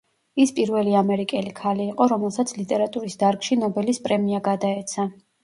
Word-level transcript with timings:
ის 0.43 0.51
პირველი 0.59 0.95
ამერიკელი 1.01 1.53
ქალი 1.59 1.85
იყო, 1.89 2.07
რომელსაც 2.13 2.55
ლიტერატურის 2.61 3.19
დარგში 3.25 3.61
ნობელის 3.61 4.03
პრემია 4.09 4.43
გადაეცა. 4.51 5.09